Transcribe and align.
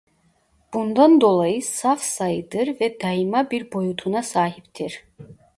Bundan 0.73 1.21
dolayı 1.21 1.61
"saf" 1.63 2.01
sayıdır 2.01 2.67
ve 2.81 2.99
daima 3.01 3.51
bir 3.51 3.71
boyutuna 3.71 4.23
sahiptir. 4.23 5.03